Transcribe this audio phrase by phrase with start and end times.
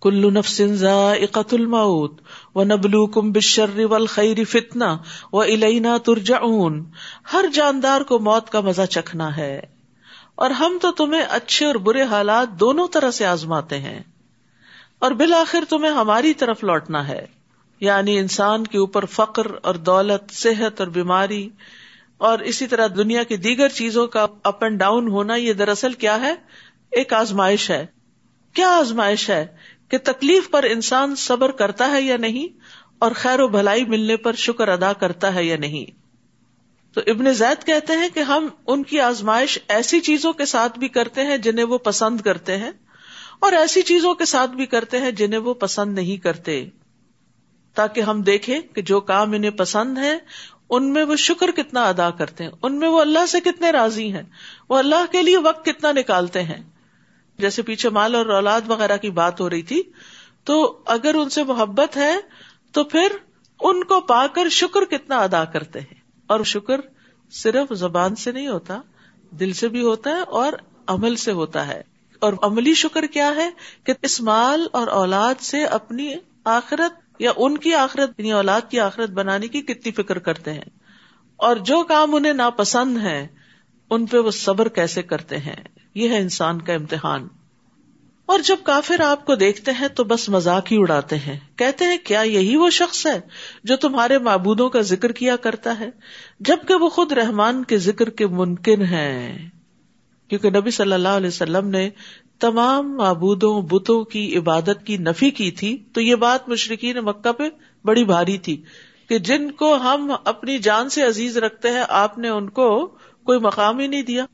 [0.00, 2.20] کلو نفس ذائقۃ الموت
[2.54, 4.06] و نبلو کم بشر و
[4.48, 4.96] فتنا
[5.32, 6.84] و الینا ترجعون۔
[7.32, 9.60] ہر جاندار کو موت کا مزہ چکھنا ہے۔
[10.34, 14.00] اور ہم تو تمہیں اچھے اور برے حالات دونوں طرح سے آزماتے ہیں۔
[14.98, 17.26] اور بالآخر تمہیں ہماری طرف لوٹنا ہے۔
[17.80, 21.48] یعنی انسان کے اوپر فقر اور دولت، صحت اور بیماری
[22.18, 26.20] اور اسی طرح دنیا کی دیگر چیزوں کا اپ اینڈ ڈاؤن ہونا یہ دراصل کیا
[26.20, 26.34] ہے؟
[26.90, 27.86] ایک آزمائش ہے۔
[28.54, 29.46] کیا آزمائش ہے؟
[29.90, 32.58] کہ تکلیف پر انسان صبر کرتا ہے یا نہیں
[32.98, 36.00] اور خیر و بھلائی ملنے پر شکر ادا کرتا ہے یا نہیں۔
[36.94, 40.88] تو ابن زید کہتے ہیں کہ ہم ان کی آزمائش ایسی چیزوں کے ساتھ بھی
[40.88, 42.70] کرتے ہیں جنہیں وہ پسند کرتے ہیں
[43.40, 46.68] اور ایسی چیزوں کے ساتھ بھی کرتے ہیں جنہیں وہ پسند نہیں کرتے۔
[47.74, 50.18] تاکہ ہم دیکھیں کہ جو کام انہیں پسند ہے
[50.70, 54.12] ان میں وہ شکر کتنا ادا کرتے ہیں، ان میں وہ اللہ سے کتنے راضی
[54.12, 54.22] ہیں،
[54.68, 56.69] وہ اللہ کے لیے وقت کتنا نکالتے ہیں۔
[57.40, 59.82] جیسے پیچھے مال اور اولاد وغیرہ کی بات ہو رہی تھی،
[60.44, 62.16] تو اگر ان سے محبت ہے،
[62.72, 63.08] تو پھر
[63.60, 66.80] ان کو پا کر شکر کتنا ادا کرتے ہیں۔ اور شکر
[67.30, 68.80] صرف زبان سے نہیں ہوتا،
[69.30, 70.52] دل سے بھی ہوتا ہے اور
[70.86, 71.82] عمل سے ہوتا ہے۔
[72.18, 73.50] اور عملی شکر کیا ہے
[73.84, 76.14] کہ اس مال اور اولاد سے اپنی
[76.44, 80.64] آخرت یا ان کی آخرت یعنی اولاد کی آخرت بنانے کی کتنی فکر کرتے ہیں۔
[81.36, 83.28] اور جو کام انہیں ناپسند ہے
[83.90, 85.56] ان پہ وہ صبر کیسے کرتے ہیں؟
[85.94, 87.28] یہ ہے انسان کا امتحان۔
[88.30, 91.96] اور جب کافر آپ کو دیکھتے ہیں تو بس مزاق ہی اڑاتے ہیں۔ کہتے ہیں،
[92.04, 93.20] کیا یہی وہ شخص ہے
[93.64, 95.90] جو تمہارے معبودوں کا ذکر کیا کرتا ہے؟
[96.40, 99.36] جبکہ وہ خود رحمان کے ذکر کے ممکن ہے
[100.28, 101.90] کیونکہ نبی صلی اللہ علیہ وسلم نے
[102.38, 107.44] تمام معبودوں، بتوں کی عبادت کی نفی کی تھی، تو یہ بات مشرقین مکہ پہ
[107.84, 108.62] بڑی بھاری تھی
[109.08, 112.86] کہ جن کو ہم اپنی جان سے عزیز رکھتے ہیں، آپ نے ان کو
[113.24, 114.24] کوئی مقام ہی نہیں دیا۔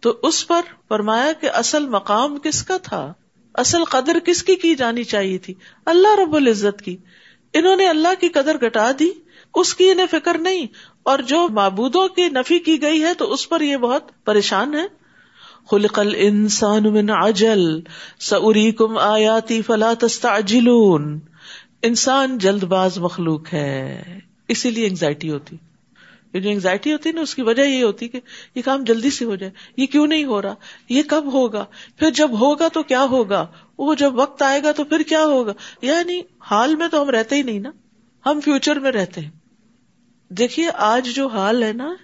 [0.00, 3.12] تو اس پر فرمایا کہ اصل مقام کس کا تھا؟
[3.54, 5.54] اصل قدر کس کی کی جانی چاہیے تھی؟
[5.86, 6.96] اللہ رب العزت کی۔
[7.54, 9.10] انہوں نے اللہ کی قدر گٹا دی،
[9.54, 10.66] اس کی انہیں فکر نہیں،
[11.02, 14.86] اور جو معبودوں کی نفی کی گئی ہے تو اس پر یہ بہت پریشان ہے۔
[15.70, 17.80] خلق الانسان من عجل،
[18.20, 21.20] سأریکم آیاتی فلا تستعجلون۔
[21.82, 24.02] انسان جلد باز مخلوق ہے،
[24.48, 25.56] اسی لیے انگزائٹی ہوتی۔
[26.32, 28.20] یہ جو انگزائٹی ہوتی ہے نا، اس کی وجہ یہ ہوتی کہ
[28.54, 30.54] یہ کام جلدی سے ہو جائے، یہ کیوں نہیں ہو رہا،
[30.88, 31.64] یہ کب ہوگا،
[31.98, 33.46] پھر جب ہوگا تو کیا ہوگا،
[33.78, 35.52] وہ جب وقت آئے گا تو پھر کیا ہوگا؟
[35.82, 37.70] یعنی حال میں تو ہم رہتے ہی نہیں نا،
[38.26, 39.30] ہم فیوچر میں رہتے ہیں۔
[40.28, 41.94] دیکھیے، آج جو حال ہے نا،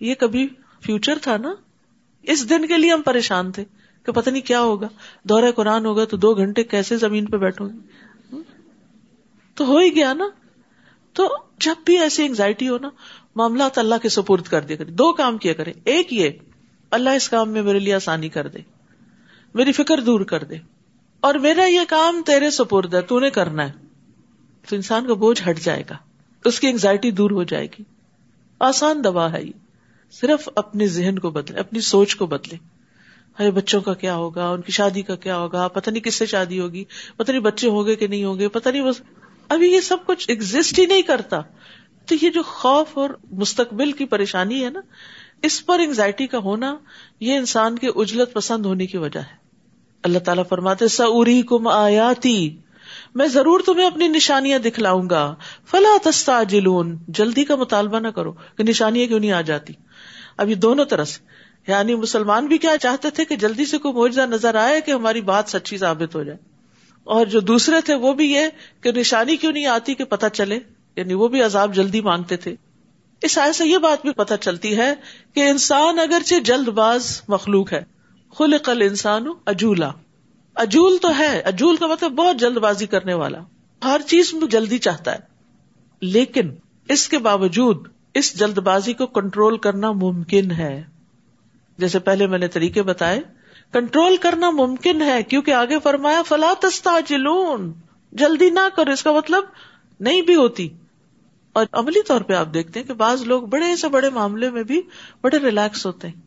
[0.00, 0.48] یہ کبھی
[0.80, 1.54] فیوچر تھا نا،
[2.22, 3.64] اس دن کے لیے ہم پریشان تھے
[4.02, 4.88] کہ پتہ نہیں کیا ہوگا۔
[5.22, 8.36] دورہ قرآن ہوگا تو دو گھنٹے کیسے زمین پہ بیٹھو گے
[9.54, 10.28] تو ہو ہی گیا نا۔
[11.12, 12.90] تو جب بھی ایسی انگزائٹی ہو نا
[13.36, 16.30] معاملات اللہ کے سپرد کر دیا کرے دو کام کیا کرے ایک یہ،
[16.90, 18.58] اللہ اس کام میں میرے لیے آسانی کر دے،
[19.54, 20.54] میری فکر دور کر دے۔
[21.20, 23.72] اور میرا یہ کام تیرے سپرد ہے، تو نے کرنا ہے۔
[24.68, 25.96] تو انسان کا بوجھ ہٹ جائے گا،
[26.44, 27.82] اس کی انگزائٹی دور ہو جائے گی۔
[28.58, 29.52] آسان دوا ہے یہ۔
[30.12, 32.56] صرف اپنے ذہن کو بدلے، اپنی سوچ کو بدلے۔
[33.38, 36.26] ارے بچوں کا کیا ہوگا؟ ان کی شادی کا کیا ہوگا؟ پتہ نہیں کس سے
[36.26, 36.84] شادی ہوگی،
[37.16, 39.02] پتہ نہیں بچے ہوں گے کہ نہیں ہوں گے، پتہ نہیں بس۔
[39.48, 41.40] ابھی یہ سب کچھ ایگزٹ ہی نہیں کرتا۔
[42.06, 44.80] تو یہ جو خوف اور مستقبل کی پریشانی ہے نا،
[45.42, 46.76] اس پر انگزائٹی کا ہونا
[47.20, 49.44] یہ انسان کے اجلت پسند ہونے کی وجہ ہے۔
[50.02, 52.56] اللہ تعالیٰ فرماتے سعری کم آیاتی
[53.14, 55.34] میں ضرور تمہیں اپنی نشانیاں دکھلاؤں گا۔
[55.70, 59.72] فلا تستا جلون جلدی کا مطالبہ نہ کرو کہ نشانیاں کیوں نہیں آ جاتی۔
[60.36, 61.20] اب یہ دونوں طرح سے۔
[61.72, 65.20] یعنی مسلمان بھی کیا چاہتے تھے کہ جلدی سے کوئی معجزہ نظر آئے کہ ہماری
[65.20, 66.38] بات سچی ثابت ہو جائے۔
[67.04, 68.46] اور جو دوسرے تھے وہ بھی یہ
[68.80, 70.58] کہ نشانی کیوں نہیں آتی کہ پتہ چلے۔
[70.96, 72.54] یعنی وہ بھی عذاب جلدی مانگتے تھے۔
[73.22, 74.94] اس آئے سے یہ بات بھی پتہ چلتی ہے
[75.34, 77.82] کہ انسان اگرچہ جلد باز مخلوق ہے،
[78.36, 79.90] خلق الانسان اجولا
[80.56, 83.38] اجول تو ہے اجول کا مطلب بہت جلد بازی کرنے والا۔
[83.82, 85.18] ہر چیز میں جلدی چاہتا ہے،
[86.00, 86.50] لیکن
[86.88, 90.82] اس کے باوجود اس جلد بازی کو کنٹرول کرنا ممکن ہے۔
[91.78, 93.20] جیسے پہلے میں نے طریقے بتائے،
[93.72, 97.72] کنٹرول کرنا ممکن ہے، کیونکہ آگے فرمایا، فلا تستا جلون
[98.12, 99.44] جلدی نہ کرو، اس کا مطلب
[100.00, 100.68] نہیں بھی ہوتی۔
[101.54, 104.62] اور عملی طور پہ آپ دیکھتے ہیں کہ بعض لوگ بڑے سے بڑے معاملے میں
[104.62, 104.82] بھی
[105.20, 106.20] بڑے ریلیکس ہوتے ہیں۔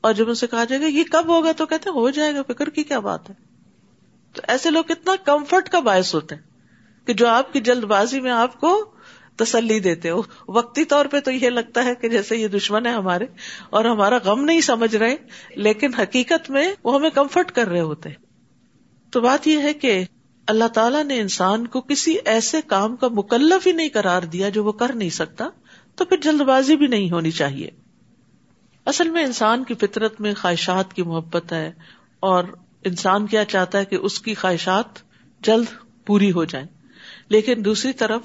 [0.00, 2.34] اور جب ان سے کہا جائے گا یہ کب ہوگا تو کہتے ہیں ہو جائے
[2.34, 3.34] گا، فکر کی کیا بات ہے۔
[4.32, 6.42] تو ایسے لوگ کتنا کمفرٹ کا باعث ہوتے ہیں
[7.06, 8.90] کہ جو آپ کی جلد بازی میں آپ کو
[9.36, 12.92] تسلی دیتے ہو۔ وقتی طور پہ تو یہ لگتا ہے کہ جیسے یہ دشمن ہے
[12.92, 13.26] ہمارے
[13.70, 15.16] اور ہمارا غم نہیں سمجھ رہے،
[15.56, 18.08] لیکن حقیقت میں وہ ہمیں کمفرٹ کر رہے ہوتے
[19.10, 20.04] تو بات یہ ہے کہ
[20.48, 24.64] اللہ تعالیٰ نے انسان کو کسی ایسے کام کا مکلف ہی نہیں کرار دیا جو
[24.64, 25.48] وہ کر نہیں سکتا،
[25.94, 27.68] تو پھر جلد بازی بھی نہیں ہونی چاہیے۔
[28.84, 31.72] اصل میں انسان کی فطرت میں خواہشات کی محبت ہے
[32.20, 32.44] اور
[32.84, 34.84] انسان کیا چاہتا ہے کہ اس کی خواہشات
[35.40, 35.66] جلد
[36.06, 36.66] پوری ہو جائیں۔
[37.28, 38.22] لیکن دوسری طرف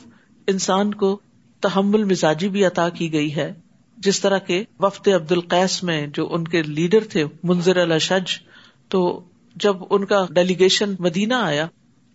[0.47, 1.19] انسان کو
[1.59, 3.53] تحمل مزاجی بھی عطا کی گئی ہے۔
[3.97, 8.39] جس طرح کے وفد عبد القیس میں جو ان کے لیڈر تھے منظر الشج
[8.87, 9.23] تو
[9.55, 11.67] جب ان کا ڈیلیگیشن مدینہ آیا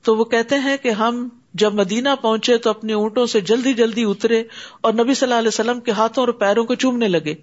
[0.03, 4.05] تو وہ کہتے ہیں کہ ہم جب مدینہ پہنچے تو اپنے اونٹوں سے جلدی جلدی
[4.05, 4.43] اترے
[4.81, 7.35] اور نبی صلی اللہ علیہ وسلم کے ہاتھوں اور پیروں کو چومنے لگے۔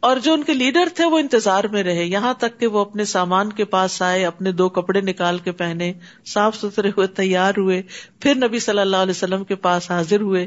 [0.00, 3.04] اور جو ان کے لیڈر تھے وہ انتظار میں رہے۔ یہاں تک کہ وہ اپنے
[3.04, 5.92] سامان کے پاس آئے، اپنے دو کپڑے نکال کے پہنے،
[6.26, 7.82] صاف ستھرے ہوئے، تیار ہوئے۔
[8.20, 10.46] پھر نبی صلی اللہ علیہ وسلم کے پاس حاضر ہوئے۔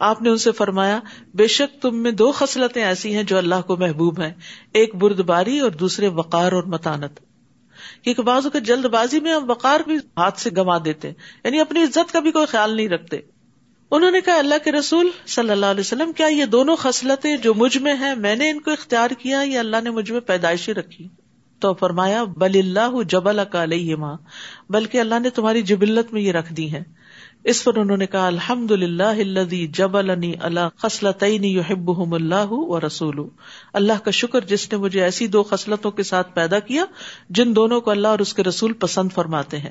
[0.00, 1.00] آپ نے ان سے فرمایا،
[1.34, 4.32] بے شک تم میں دو خصلتیں ایسی ہیں جو اللہ کو محبوب ہیں۔
[4.72, 7.33] ایک برد باری اور دوسرے وقار اور متانت۔
[8.04, 11.12] کیونکہ بعض اوقات جلد بازی میں ہم وقار بھی ہاتھ سے گما دیتے
[11.44, 13.18] یعنی اپنی عزت کا بھی کوئی خیال نہیں رکھتے۔
[13.90, 17.54] انہوں نے کہا، اللہ کے رسول صلی اللہ علیہ وسلم، کیا یہ دونوں خصلتیں جو
[17.54, 20.74] مجھ میں ہیں، میں نے ان کو اختیار کیا، یا اللہ نے مجھ میں پیدائشی
[20.74, 21.08] رکھی؟
[21.58, 24.16] تو فرمایا، بل اللہ جبل علیہ ماں
[24.70, 27.03] بلکہ اللہ نے تمہاری جبلت میں یہ رکھ دی ہے
[27.44, 29.42] اس پر انہوں نے کہا الحمد للہ
[29.72, 31.24] جب اللہ خسلط
[32.12, 33.28] اللہ و رسول
[33.72, 36.84] اللہ کا شکر جس نے مجھے ایسی دو خصلتوں کے ساتھ پیدا کیا
[37.30, 39.70] جن دونوں کو اللہ اور اس کے رسول پسند فرماتے ہیں۔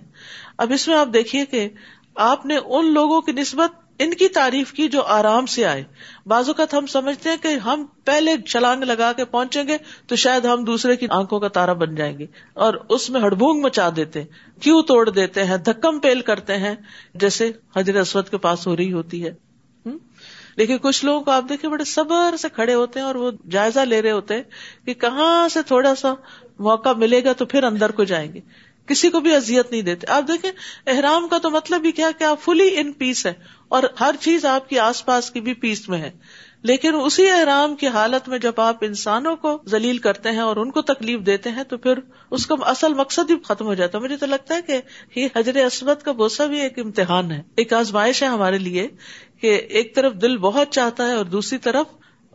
[0.57, 1.69] اب اس میں آپ دیکھیے کہ
[2.15, 5.83] آپ نے ان لوگوں کی نسبت ان کی تعریف کی جو آرام سے آئے۔
[6.25, 10.45] بعض اوقات ہم سمجھتے ہیں کہ ہم پہلے چھلانگ لگا کے پہنچیں گے تو شاید
[10.45, 14.23] ہم دوسرے کی آنکھوں کا تارا بن جائیں گے اور اس میں ہڑبونگ مچا دیتے
[14.61, 16.75] کیوں توڑ دیتے ہیں، دھکم پیل کرتے ہیں،
[17.15, 19.33] جیسے حضرت اسود کے پاس ہو رہی ہوتی ہے۔
[20.55, 23.79] لیکن کچھ لوگوں کو آپ دیکھیں بڑے صبر سے کھڑے ہوتے ہیں اور وہ جائزہ
[23.79, 24.43] لے رہے ہوتے ہیں
[24.85, 26.13] کہ کہاں سے تھوڑا سا
[26.59, 28.39] موقع ملے گا تو پھر اندر کو جائیں گے۔
[28.87, 30.51] کسی کو بھی اذیت نہیں دیتے۔ آپ دیکھیں،
[30.87, 33.33] احرام کا تو مطلب ہی کیا کہ آپ فلی ان پیس ہے
[33.67, 36.11] اور ہر چیز آپ کی آس پاس کی بھی پیس میں ہے۔
[36.61, 40.71] لیکن اسی احرام کی حالت میں جب آپ انسانوں کو ذلیل کرتے ہیں اور ان
[40.71, 41.93] کو تکلیف دیتے ہیں تو پھر
[42.31, 44.81] اس کا اصل مقصد ہی ختم ہو جاتا ہے۔ مجھے تو لگتا ہے کہ
[45.19, 48.87] یہ حضر اسمت کا بوسا بھی ایک امتحان ہے۔ ایک آزمائش ہے ہمارے لیے
[49.41, 51.85] کہ ایک طرف دل بہت چاہتا ہے اور دوسری طرف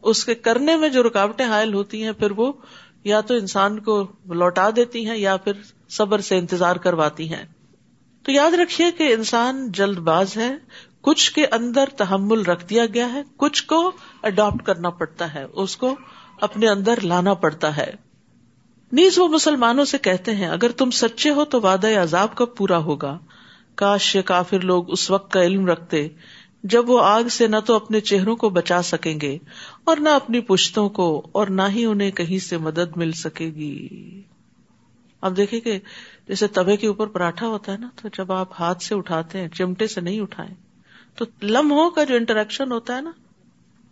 [0.02, 2.52] اس کے کرنے میں جو رکاوٹیں حائل ہوتی ہیں، پھر وہ
[3.08, 5.52] یا تو انسان کو لوٹا دیتی ہیں یا پھر
[5.88, 7.46] صبر سے انتظار کرواتی ہیں۔
[8.22, 10.56] تو یاد رکھیے کہ انسان جلد باز ہے۔
[11.00, 15.76] کچھ کے اندر تحمل رکھ دیا گیا ہے۔ کچھ کو اڈاپٹ کرنا پڑتا ہے۔ اس
[15.76, 15.96] کو
[16.40, 17.90] اپنے اندر لانا پڑتا ہے۔
[18.92, 22.78] نیز وہ مسلمانوں سے کہتے ہیں، اگر تم سچے ہو تو وعدہ عذاب کب پورا
[22.78, 23.18] ہوگا۔
[23.74, 26.08] کاش یہ کافر لوگ اس وقت کا علم رکھتے،
[26.64, 29.38] جب وہ آگ سے نہ تو اپنے چہروں کو بچا سکیں گے۔
[29.88, 33.88] اور نہ اپنی پشتوں کو اور نہ ہی انہیں کہیں سے مدد مل سکے گی۔
[35.20, 35.78] اب دیکھیں کہ
[36.28, 39.48] جیسے توے کے اوپر پراٹھا ہوتا ہے نا، تو جب آپ ہاتھ سے اٹھاتے ہیں،
[39.48, 40.54] چمٹے سے نہیں اٹھائے
[41.14, 43.10] تو لمحوں کا جو انٹریکشن ہوتا ہے نا،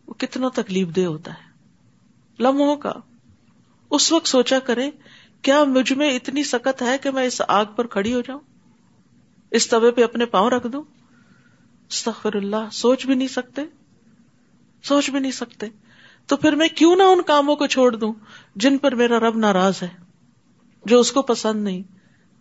[0.07, 1.51] وہ کتنا تکلیف دہ ہوتا ہے۔
[2.41, 2.93] لمحوں کا۔
[3.91, 4.91] اس وقت سوچا کرے
[5.43, 8.41] کیا مجھ میں اتنی سکت ہے کہ میں اس آگ پر کھڑی ہو جاؤں؟
[9.51, 10.83] اس طوے پہ اپنے پاؤں رکھ دوں؟
[11.91, 13.63] استغفر اللہ، سوچ بھی نہیں سکتے۔
[14.83, 15.67] سوچ بھی نہیں سکتے۔
[16.27, 18.13] تو پھر میں کیوں نہ ان کاموں کو چھوڑ دوں
[18.57, 19.89] جن پر میرا رب ناراض ہے،
[20.85, 21.83] جو اس کو پسند نہیں۔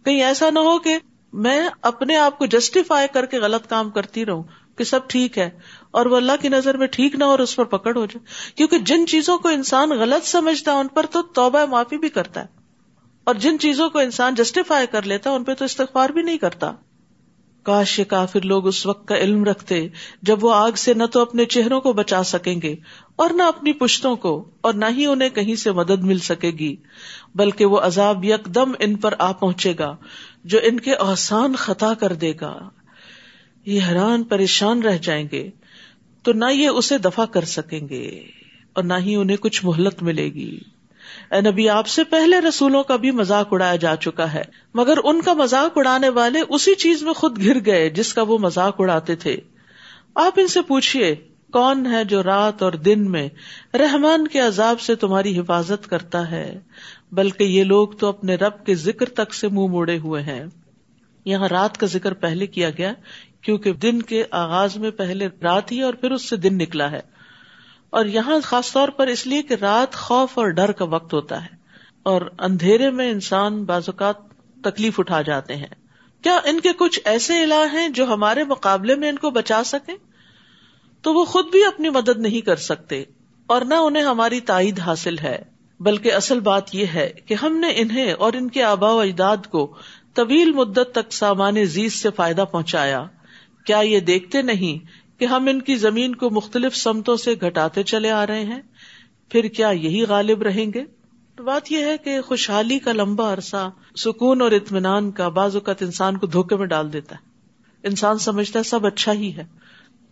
[0.05, 0.97] کہیں ایسا نہ ہو کہ
[1.33, 4.43] میں اپنے آپ کو جسٹیفائی کر کے غلط کام کرتی رہوں
[4.75, 5.49] کہ سب ٹھیک ہے
[5.91, 8.77] اور وہ اللہ کی نظر میں ٹھیک نہ اور اس پر پکڑ ہو جائے۔ کیونکہ
[8.77, 12.45] جن چیزوں کو انسان غلط سمجھتا ہے ان پر تو توبہ معافی بھی کرتا ہے۔
[13.23, 16.37] اور جن چیزوں کو انسان جسٹیفائی کر لیتا ہے ان پہ تو استغفار بھی نہیں
[16.37, 16.71] کرتا۔
[17.63, 19.87] کاش یہ کافر لوگ اس وقت کا علم رکھتے
[20.21, 22.75] جب وہ آگ سے نہ تو اپنے چہروں کو بچا سکیں گے
[23.15, 26.75] اور نہ اپنی پشتوں کو اور نہ ہی انہیں کہیں سے مدد مل سکے گی،
[27.35, 29.95] بلکہ وہ عذاب یک دم ان پر آ پہنچے گا،
[30.43, 32.69] جو ان کے آسان خطا کر دے گا۔
[33.65, 35.49] یہ حیران پریشان رہ جائیں گے،
[36.23, 38.23] تو نہ یہ اسے دفاع کر سکیں گے
[38.73, 40.59] اور نہ ہی انہیں کچھ مہلت ملے گی۔
[41.31, 44.43] اے نبی، آپ سے پہلے رسولوں کا بھی مزاق اڑایا جا چکا ہے،
[44.73, 48.37] مگر ان کا مزاق اڑانے والے اسی چیز میں خود گر گئے جس کا وہ
[48.37, 49.37] مزاق اڑاتے تھے۔
[50.15, 51.15] آپ ان سے پوچھیے
[51.55, 53.29] کون ہے جو رات اور دن میں
[53.73, 56.59] رحمان کے عذاب سے تمہاری حفاظت کرتا ہے؟
[57.11, 60.45] بلکہ یہ لوگ تو اپنے رب کے ذکر تک سے منہ موڑے ہوئے ہیں۔
[61.25, 62.93] یہاں رات کا ذکر پہلے کیا گیا،
[63.41, 66.99] کیونکہ دن کے آغاز میں پہلے رات ہی اور پھر اس سے دن نکلا ہے۔
[67.89, 71.43] اور یہاں خاص طور پر اس لیے کہ رات خوف اور ڈر کا وقت ہوتا
[71.43, 71.55] ہے۔
[72.03, 74.15] اور اندھیرے میں انسان بعض اوقات
[74.63, 75.75] تکلیف اٹھا جاتے ہیں۔
[76.23, 80.14] کیا ان کے کچھ ایسے الہ ہیں جو ہمارے مقابلے میں ان کو بچا سکے
[81.05, 83.03] تو وہ خود بھی اپنی مدد نہیں کر سکتے
[83.47, 85.43] اور نہ انہیں ہماری تائید حاصل ہے،
[85.79, 89.37] بلکہ اصل بات یہ ہے کہ ہم نے انہیں اور ان کے آبا و اجداد
[89.51, 89.75] کو
[90.13, 93.05] طویل مدت تک سامان زیز سے فائدہ پہنچایا۔
[93.65, 94.85] کیا یہ دیکھتے نہیں
[95.19, 98.61] کہ ہم ان کی زمین کو مختلف سمتوں سے گھٹاتے چلے آ رہے ہیں؟
[99.29, 100.83] پھر کیا یہی غالب رہیں گے؟
[101.41, 106.17] بات یہ ہے کہ خوشحالی کا لمبا عرصہ سکون اور اطمینان کا بعض اوقات انسان
[106.17, 107.21] کو دھوکے میں ڈال دیتا ہے۔
[107.87, 109.64] انسان سمجھتا ہے سب اچھا ہی ہے۔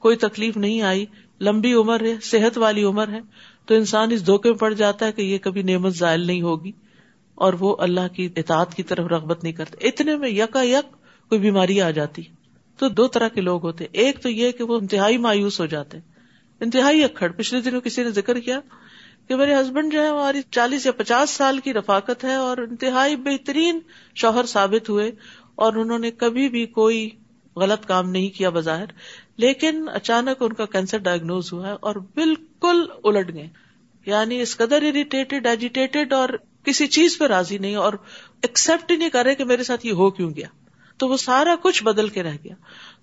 [0.03, 1.05] کوئی تکلیف نہیں آئی،
[1.41, 3.19] لمبی عمر ہے، صحت والی عمر ہے،
[3.65, 6.71] تو انسان اس دھوکے میں پڑ جاتا ہے کہ یہ کبھی نعمت زائل نہیں ہوگی،
[7.35, 10.91] اور وہ اللہ کی اطاعت کی طرف رغبت نہیں کرتے اتنے میں یکا یک
[11.29, 12.21] کوئی بیماری آ جاتی۔
[12.79, 15.97] تو دو طرح کے لوگ ہوتے۔ ایک تو یہ کہ وہ انتہائی مایوس ہو جاتے۔
[16.61, 18.59] انتہائی اکڑ پچھلے دنوں کسی نے ذکر کیا
[19.27, 23.15] کہ میرے ہسبینڈ جو ہے ہماری چالیس یا پچاس سال کی رفاقت ہے اور انتہائی
[23.15, 23.79] بہترین
[24.15, 25.11] شوہر ثابت ہوئے
[25.55, 27.09] اور انہوں نے کبھی بھی کوئی
[27.55, 28.85] غلط کام نہیں کیا بظاہر۔
[29.37, 33.49] لیکن اچانک ان کا کینسر ڈائگنوز ہوا ہے اور بالکل الٹ گئے۔
[34.05, 36.29] یعنی اس قدر اریٹیٹڈ ایجیٹیٹڈ اور
[36.63, 37.93] کسی چیز پہ راضی نہیں اور
[38.41, 40.47] ایکسپٹ ہی نہیں کر رہے کہ میرے ساتھ یہ ہو کیوں گیا۔
[40.97, 42.55] تو وہ سارا کچھ بدل کے رہ گیا۔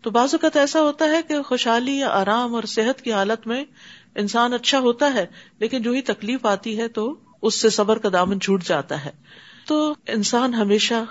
[0.02, 3.64] تو بعض اوقات ایسا ہوتا ہے کہ خوشحالی یا آرام اور صحت کی حالت میں
[4.14, 5.26] انسان اچھا ہوتا ہے،
[5.58, 9.10] لیکن جو ہی تکلیف آتی ہے تو اس سے صبر کا دامن چھوٹ جاتا ہے۔
[9.66, 11.04] تو انسان ہمیشہ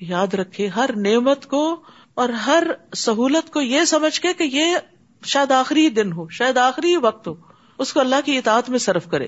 [0.00, 1.82] یاد رکھے، ہر نعمت کو
[2.14, 2.66] اور ہر
[2.96, 4.76] سہولت کو یہ سمجھ کے کہ یہ
[5.24, 7.34] شاید آخری دن ہو، شاید آخری وقت ہو،
[7.78, 9.26] اس کو اللہ کی اطاعت میں صرف کرے۔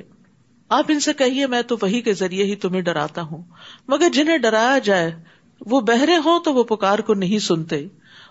[0.69, 3.43] آپ ان سے کہیے، میں تو وہی کے ذریعے ہی تمہیں ڈراتا ہوں۔
[3.89, 5.23] مگر جنہیں ڈرایا جائے،
[5.61, 7.87] وہ بہرے ہوں تو وہ پکار کو نہیں سنتے۔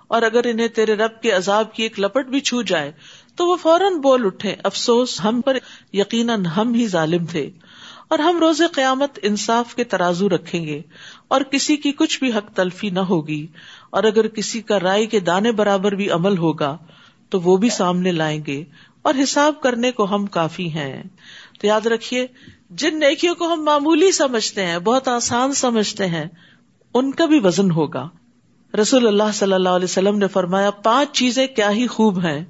[0.08, 2.92] اور اگر انہیں تیرے رب کے عذاب کی ایک لپٹ بھی چھو جائے،
[3.36, 5.58] تو وہ فوراً بول اٹھے، افسوس، ہم پر
[5.94, 7.50] یقیناً ہم ہی ظالم تھے۔
[8.08, 10.82] اور ہم روز قیامت انصاف کے ترازو رکھیں گے،
[11.28, 13.48] اور کسی کی کچھ بھی حق تلفی نہ ہوگی۔
[13.94, 16.78] اور اگر کسی کا رائے کے دانے برابر بھی عمل ہوگا
[17.30, 18.64] تو وہ بھی سامنے لائیں گے
[19.02, 21.04] اور حساب کرنے کو ہم کافی ہیں۔
[21.60, 22.28] تو یاد رکھیے،
[22.70, 26.26] جن نیکیوں کو ہم معمولی سمجھتے ہیں، بہت آسان سمجھتے ہیں،
[26.94, 28.10] ان کا بھی وزن ہوگا۔
[28.82, 32.46] رسول اللہ صلی اللہ علیہ وسلم نے فرمایا، پانچ چیزیں کیا ہی خوب ہیں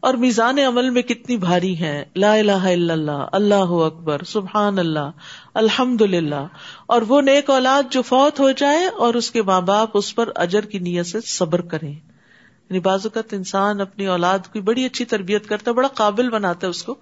[0.00, 5.10] اور میزان عمل میں کتنی بھاری ہے لا الہ الا اللہ اللہ اکبر، سبحان اللہ۔
[5.54, 6.46] الحمد للہ
[6.86, 10.28] اور وہ نیک اولاد جو فوت ہو جائے اور اس کے ماں باپ اس پر
[10.34, 15.46] اجر کی نیت سے صبر کرے یعنی بازوقت انسان اپنی اولاد کی بڑی اچھی تربیت
[15.48, 16.94] کرتا ہے، بڑا قابل بناتا ہے اس کو۔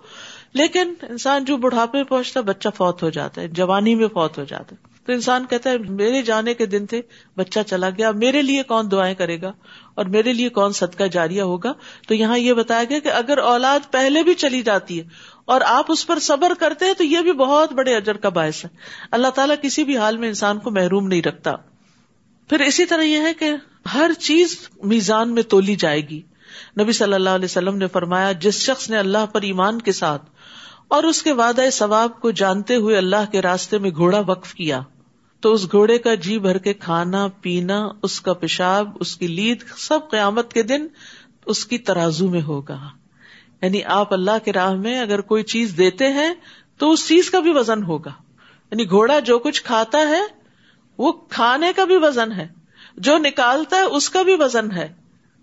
[0.54, 4.44] لیکن انسان جو بڑھاپے پہنچتا ہے، بچہ فوت ہو جاتا ہے، جوانی میں فوت ہو
[4.44, 7.02] جاتا ہے۔ تو انسان کہتا ہے، میرے جانے کے دن تھے،
[7.36, 9.52] بچہ چلا گیا میرے لیے کون دعائیں کرے گا؟
[9.94, 11.72] اور میرے لیے کون صدقہ جاریہ ہوگا؟
[12.08, 15.04] تو یہاں یہ بتایا گیا کہ اگر اولاد پہلے بھی چلی جاتی ہے
[15.44, 18.64] اور آپ اس پر صبر کرتے ہیں، تو یہ بھی بہت بڑے اجر کا باعث
[18.64, 18.70] ہے۔
[19.10, 21.52] اللہ تعالیٰ کسی بھی حال میں انسان کو محروم نہیں رکھتا۔
[22.48, 23.52] پھر اسی طرح یہ ہے کہ
[23.94, 26.22] ہر چیز میزان میں تولی جائے گی۔
[26.80, 30.22] نبی صلی اللہ علیہ وسلم نے فرمایا، جس شخص نے اللہ پر ایمان کے ساتھ
[30.92, 34.80] اور اس کے وعدہ ثواب کو جانتے ہوئے اللہ کے راستے میں گھوڑا وقف کیا۔
[35.40, 39.64] تو اس گھوڑے کا جی بھر کے کھانا، پینا، اس کا پیشاب، اس کی لید،
[39.76, 40.86] سب قیامت کے دن
[41.46, 42.78] اس کی ترازو میں ہوگا۔
[43.62, 46.34] یعنی آپ اللہ کے راہ میں اگر کوئی چیز دیتے ہیں
[46.78, 48.12] تو اس چیز کا بھی وزن ہوگا۔
[48.70, 50.22] یعنی گھوڑا جو کچھ کھاتا ہے،
[50.98, 52.48] وہ کھانے کا بھی وزن ہے۔
[52.96, 55.01] جو نکالتا ہے، اس کا بھی وزن ہے۔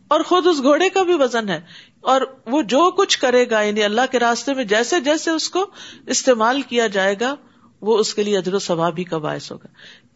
[0.09, 1.61] اور خود اس گھوڑے کا بھی وزن ہے
[2.01, 5.65] اور وہ جو کچھ کرے گا یعنی اللہ کے راستے میں جیسے جیسے اس کو
[6.07, 7.35] استعمال کیا جائے گا،
[7.81, 9.67] وہ اس کے لیے اجر و ثواب ہی کا باعث ہوگا۔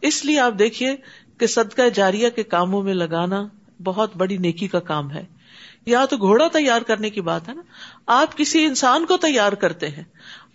[0.02, 0.96] اس لیے آپ دیکھیے
[1.38, 3.46] کہ صدقہ جاریہ کے کاموں میں لگانا
[3.84, 5.24] بہت بڑی نیکی کا کام ہے۔
[5.86, 7.62] یا تو گھوڑا تیار کرنے کی بات ہے نا۔
[8.06, 10.04] آپ کسی انسان کو تیار کرتے ہیں۔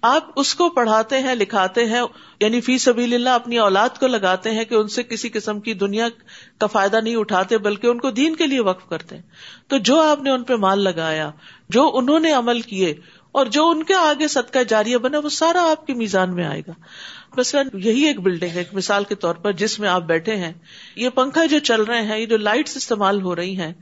[0.01, 2.01] آپ اس کو پڑھاتے ہیں، لکھاتے ہیں
[2.39, 5.74] یعنی فی سبیل اللہ اپنی اولاد کو لگاتے ہیں کہ ان سے کسی قسم کی
[5.74, 6.08] دنیا
[6.58, 9.22] کا فائدہ نہیں اٹھاتے بلکہ ان کو دین کے لیے وقف کرتے ہیں۔
[9.68, 11.32] تو جو آپ نے ان پہ مال لگایا،
[11.70, 12.94] جو انہوں نے عمل کیے
[13.32, 16.62] اور جو ان کے آگے صدقہ جاریہ بنا، وہ سارا آپ کی میزان میں آئے
[16.68, 16.74] گا۔
[17.38, 20.53] مثلاً یہی ایک بلڈنگ ہے، ایک مثال کے طور پر جس میں آپ بیٹھے ہیں۔
[20.96, 23.74] یہ پنکھا جو چل رہے ہیں، یہ جو لائٹس استعمال ہو رہی ہیں،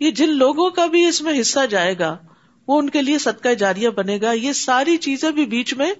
[0.00, 2.18] یہ جن لوگوں کا بھی اس میں حصہ جائے گا
[2.68, 5.92] وہ ان کے لیے صدقہ جاریہ بنے گا۔ یہ ساری چیزیں بھی بیچ میں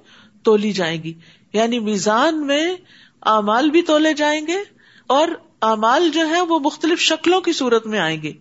[0.42, 1.14] تولی جائیں گی۔
[1.52, 2.75] یعنی میزان میں
[3.20, 4.56] امال بھی تولے جائیں گے
[5.06, 5.28] اور
[5.60, 8.32] امال جو ہے وہ مختلف شکلوں کی صورت میں آئیں گے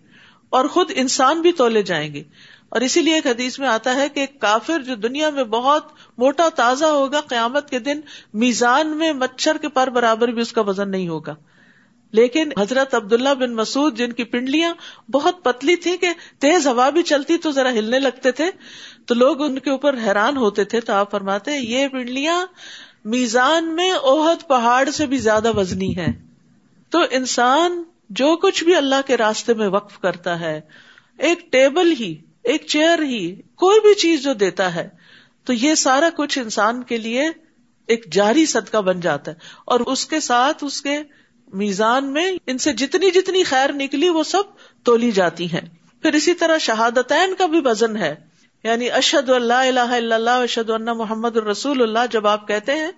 [0.48, 2.22] اور خود انسان بھی تولے جائیں گے۔
[2.68, 6.48] اور اسی لیے ایک حدیث میں آتا ہے کہ کافر جو دنیا میں بہت موٹا
[6.48, 8.00] تازہ ہوگا، قیامت کے دن
[8.34, 11.34] میزان میں مچھر کے پر برابر بھی اس کا وزن نہیں ہوگا۔
[12.12, 14.74] لیکن حضرت عبداللہ بن مسعود جن کی پنڈلیاں
[15.10, 18.50] بہت پتلی تھی کہ تیز ہوا بھی چلتی تو ذرا ہلنے لگتے تھے،
[19.06, 22.46] تو لوگ ان کے اوپر حیران ہوتے تھے، تو آپ فرماتے یہ پنڈلیاں
[23.04, 26.06] میزان میں اوہد پہاڑ سے بھی زیادہ وزنی ہے
[26.90, 30.60] تو انسان جو کچھ بھی اللہ کے راستے میں وقف کرتا ہے،
[31.18, 34.88] ایک ٹیبل ہی، ایک چیئر ہی، کوئی بھی چیز جو دیتا ہے،
[35.44, 37.28] تو یہ سارا کچھ انسان کے لیے
[37.86, 40.98] ایک جاری صدقہ بن جاتا ہے۔ اور اس کے ساتھ اس کے
[41.52, 44.42] میزان میں ان سے جتنی جتنی خیر نکلی وہ سب
[44.84, 45.60] تولی جاتی ہیں۔
[46.02, 48.14] پھر اسی طرح شہادتین کا بھی وزن ہے۔
[48.64, 52.90] یعنی اشد اللہ الہ الا اللہ اشد اللہ محمد الرسول اللہ جب آپ کہتے ہیں،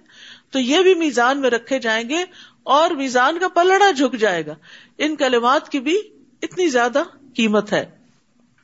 [0.51, 2.25] تو یہ بھی میزان میں رکھے جائیں گے
[2.63, 4.55] اور میزان کا پلڑا جھک جائے گا۔
[4.99, 6.01] ان کلمات کی بھی
[6.43, 7.03] اتنی زیادہ
[7.35, 8.00] قیمت ہے۔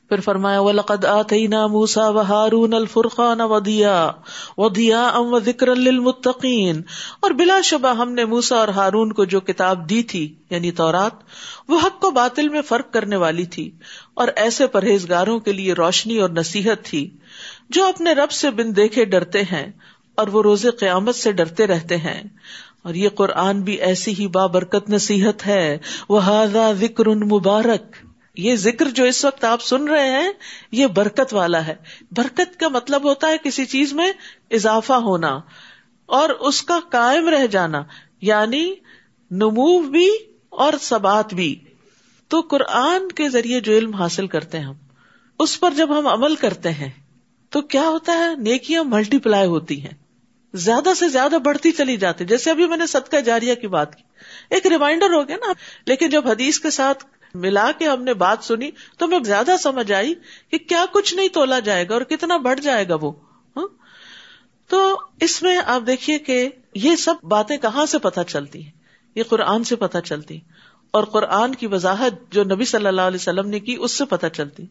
[0.09, 4.11] پھر فرمایا، وَلَقَدْ آتَيْنَا مُوسَى وَهَارُونَ الْفُرْقَانَ وَضِيَا
[4.57, 6.79] وَضِيَا أَمْ وَذِكْرًا لِلْمُتَّقِينَ۔
[7.19, 11.11] اور بلا شبہ ہم نے موسا اور ہارون کو جو کتاب دی تھی یعنی تورات،
[11.67, 13.71] وہ حق کو باطل میں فرق کرنے والی تھی
[14.13, 17.09] اور ایسے پرہیزگاروں کے لیے روشنی اور نصیحت تھی
[17.69, 19.71] جو اپنے رب سے بن دیکھے ڈرتے ہیں
[20.15, 22.23] اور وہ روز قیامت سے ڈرتے رہتے ہیں۔
[22.83, 25.77] اور یہ قرآن بھی ایسی ہی بابرکت نصیحت ہے۔
[26.09, 26.21] وہ
[26.79, 28.06] ذکر مبارک
[28.37, 30.31] یہ ذکر جو اس وقت آپ سن رہے ہیں،
[30.71, 31.75] یہ برکت والا ہے۔
[32.11, 34.11] برکت کا مطلب ہوتا ہے کسی چیز میں
[34.51, 35.39] اضافہ ہونا
[36.05, 37.83] اور اس کا قائم رہ جانا
[38.21, 38.73] یعنی
[39.31, 40.09] نمو بھی
[40.49, 41.59] اور سبات بھی۔
[42.27, 44.73] تو قرآن کے ذریعے جو علم حاصل کرتے ہیں ہم،
[45.39, 46.89] اس پر جب ہم عمل کرتے ہیں،
[47.49, 49.93] تو کیا ہوتا ہے؟ نیکیاں ملٹی پلائی ہوتی ہیں۔
[50.53, 54.03] زیادہ سے زیادہ بڑھتی چلی جاتی۔ جیسے ابھی میں نے صدقہ جاریہ کی بات کی۔
[54.49, 55.53] ایک ریمائنڈر ہو گیا نا،
[55.85, 57.05] لیکن جب حدیث کے ساتھ
[57.37, 60.13] ملا کے ہم نے بات سنی تو میں زیادہ سمجھ آئی
[60.51, 63.11] کہ کیا کچھ نہیں تولا جائے گا اور کتنا بڑھ جائے گا وہ
[63.57, 63.67] ہاں؟
[64.67, 68.71] تو اس میں آپ دیکھیے کہ یہ سب باتیں کہاں سے پتہ چلتی ہیں؟
[69.15, 70.39] یہ قرآن سے پتہ چلتی
[70.91, 74.27] اور قرآن کی وضاحت جو نبی صلی اللہ علیہ وسلم نے کی اس سے پتہ
[74.27, 74.65] چلتی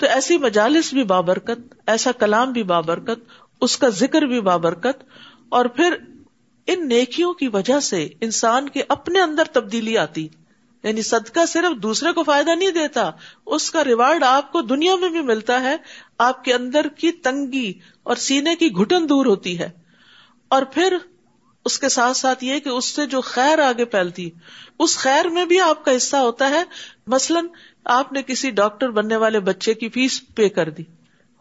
[0.00, 3.24] تو ایسی مجالس بھی بابرکت، ایسا کلام بھی بابرکت،
[3.60, 5.04] اس کا ذکر بھی بابرکت۔
[5.48, 5.96] اور پھر
[6.66, 10.28] ان نیکیوں کی وجہ سے انسان کے اپنے اندر تبدیلی آتی۔
[10.82, 13.10] یعنی صدقہ صرف دوسرے کو فائدہ نہیں دیتا،
[13.46, 15.76] اس کا ریوارڈ آپ کو دنیا میں بھی ملتا ہے،
[16.18, 17.72] آپ کے اندر کی تنگی
[18.02, 19.70] اور سینے کی گھٹن دور ہوتی ہے۔
[20.48, 20.96] اور پھر
[21.64, 24.30] اس کے ساتھ ساتھ یہ کہ اس سے جو خیر آگے پھیلتی،
[24.78, 26.62] اس خیر میں بھی آپ کا حصہ ہوتا ہے۔
[27.06, 27.46] مثلاً
[27.84, 30.82] آپ نے کسی ڈاکٹر بننے والے بچے کی فیس پے کر دی۔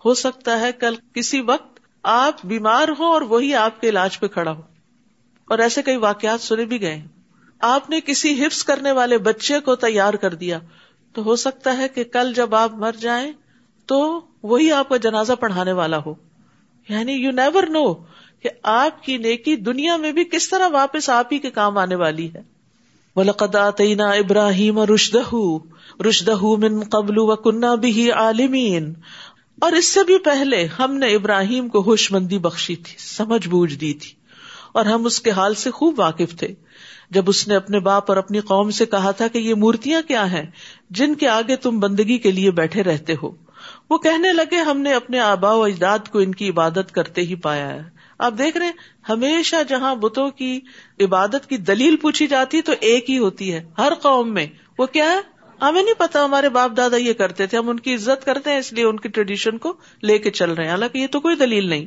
[0.06, 4.28] ہو سکتا ہے کل کسی وقت آپ بیمار ہو اور وہی آپ کے علاج پہ
[4.28, 4.62] کھڑا ہو
[5.46, 7.08] اور ایسے کئی واقعات سنے بھی گئے ہیں۔
[7.62, 10.60] آپ نے کسی حفظ کرنے والے بچے کو تیار کر دیا
[11.14, 13.32] تو ہو سکتا ہے کہ کل جب آپ مر جائیں
[13.86, 16.14] تو وہی آپ کا جنازہ پڑھانے والا ہو۔
[16.90, 17.94] یعنی یو نیور نو
[18.40, 21.96] کہ آپ کی نیکی دنیا میں بھی کس طرح واپس آپ ہی کے کام آنے
[21.96, 22.42] والی ہے۔
[23.54, 25.38] آتینا ابراہیم رشدہ
[26.10, 28.94] رشدہ من قبل و کنہ بھی عالمین
[29.62, 33.76] اور اس سے بھی پہلے ہم نے ابراہیم کو ہوش مندی بخشی تھی، سمجھ بوجھ
[33.76, 34.12] دی تھی۔
[34.72, 36.48] اور ہم اس کے حال سے خوب واقف تھے۔
[37.12, 40.32] جب اس نے اپنے باپ اور اپنی قوم سے کہا تھا کہ یہ مورتیاں کیا
[40.32, 40.46] ہیں
[40.90, 43.32] جن کے آگے تم بندگی کے لیے بیٹھے رہتے ہو۔
[43.90, 47.36] وہ کہنے لگے، ہم نے اپنے آبا و اجداد کو ان کی عبادت کرتے ہی
[47.36, 47.84] پایا ہے۔
[48.20, 48.72] آپ دیکھ رہے
[49.10, 50.60] ہمیشہ جہاں بتوں کی
[51.00, 54.48] عبادت کی دلیل پوچھی جاتی تو ایک ہی ہوتی ہے، ہر قوم میں۔
[54.78, 55.20] وہ کیا ہے؟
[55.62, 58.58] ہمیں نہیں پتا، ہمارے باپ دادا یہ کرتے تھے، ہم ان کی عزت کرتے ہیں،
[58.58, 61.36] اس لیے ان کی ٹریڈیشن کو لے کے چل رہے ہیں۔ حالانکہ یہ تو کوئی
[61.36, 61.86] دلیل نہیں۔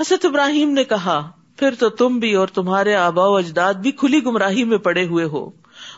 [0.00, 4.24] حضرت ابراہیم نے کہا پھر تو تم بھی اور تمہارے آبا و اجداد بھی کھلی
[4.24, 5.50] گمراہی میں پڑے ہوئے ہو۔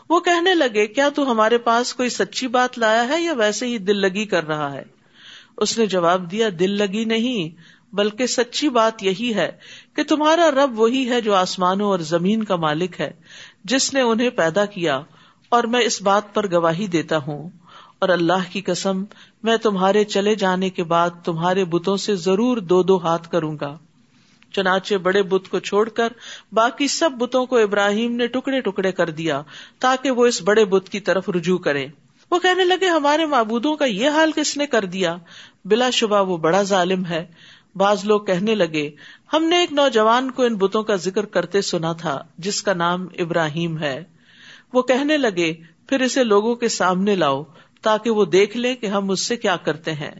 [0.09, 3.77] وہ کہنے لگے، کیا تو ہمارے پاس کوئی سچی بات لایا ہے یا ویسے ہی
[3.77, 4.83] دل لگی کر رہا ہے؟
[5.57, 7.61] اس نے جواب دیا، دل لگی نہیں،
[7.95, 9.51] بلکہ سچی بات یہی ہے
[9.95, 13.11] کہ تمہارا رب وہی ہے جو آسمانوں اور زمین کا مالک ہے،
[13.63, 15.01] جس نے انہیں پیدا کیا،
[15.49, 17.49] اور میں اس بات پر گواہی دیتا ہوں۔
[17.99, 19.03] اور اللہ کی قسم،
[19.43, 23.77] میں تمہارے چلے جانے کے بعد تمہارے بتوں سے ضرور دو دو ہاتھ کروں گا۔
[24.51, 26.13] چنانچہ بڑے بت کو چھوڑ کر
[26.51, 29.41] باقی سب بتوں کو ابراہیم نے ٹکڑے ٹکڑے کر دیا
[29.79, 31.87] تاکہ وہ اس بڑے بت کی طرف رجوع کرے
[32.31, 35.17] وہ کہنے لگے، ہمارے معبودوں کا یہ حال کس نے کر دیا؟
[35.65, 37.25] بلا شبہ وہ بڑا ظالم ہے۔
[37.75, 38.89] بعض لوگ کہنے لگے،
[39.33, 43.07] ہم نے ایک نوجوان کو ان بتوں کا ذکر کرتے سنا تھا، جس کا نام
[43.19, 44.03] ابراہیم ہے۔
[44.73, 45.53] وہ کہنے لگے،
[45.87, 47.43] پھر اسے لوگوں کے سامنے لاؤ
[47.81, 50.11] تاکہ وہ دیکھ لے کہ ہم اس سے کیا کرتے ہیں۔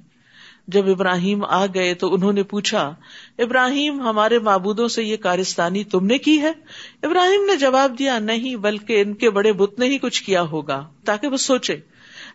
[0.72, 2.96] جب ابراہیم آ گئے تو انہوں نے پوچھا،
[3.40, 6.52] ابراہیم ہمارے معبودوں سے یہ کارستانی تم نے کی ہے؟
[7.04, 10.88] ابراہیم نے جواب دیا، نہیں، بلکہ ان کے بڑے بت نے ہی کچھ کیا ہوگا،
[11.06, 11.78] تاکہ وہ سوچے،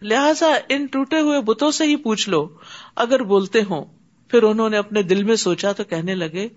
[0.03, 2.49] لہذا ان ٹوٹے ہوئے بتوں سے ہی پوچھ لو۔
[2.97, 3.85] اگر بولتے ہوں،
[4.29, 6.49] پھر انہوں نے اپنے دل میں سوچا تو کہنے لگے،